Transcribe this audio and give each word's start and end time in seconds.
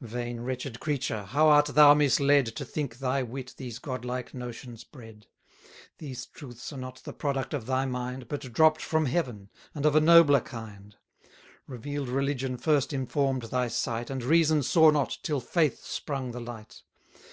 Vain, 0.00 0.42
wretched 0.42 0.78
creature, 0.78 1.24
how 1.24 1.48
art 1.48 1.66
thou 1.66 1.92
misled, 1.92 2.46
To 2.54 2.64
think 2.64 2.98
thy 2.98 3.24
wit 3.24 3.52
these 3.56 3.80
God 3.80 4.04
like 4.04 4.32
notions 4.32 4.84
bred! 4.84 5.26
These 5.98 6.26
truths 6.26 6.72
are 6.72 6.76
not 6.78 7.02
the 7.02 7.12
product 7.12 7.52
of 7.52 7.66
thy 7.66 7.84
mind, 7.84 8.28
But 8.28 8.42
dropp'd 8.52 8.80
from 8.80 9.06
heaven, 9.06 9.50
and 9.74 9.84
of 9.84 9.96
a 9.96 10.00
nobler 10.00 10.38
kind. 10.38 10.94
Reveal'd 11.66 12.08
religion 12.10 12.56
first 12.58 12.92
inform'd 12.92 13.42
thy 13.50 13.66
sight, 13.66 14.08
And 14.08 14.22
reason 14.22 14.62
saw 14.62 14.90
not, 14.92 15.18
till 15.24 15.40
faith 15.40 15.82
sprung 15.84 16.30
the 16.30 16.38
light. 16.40 16.82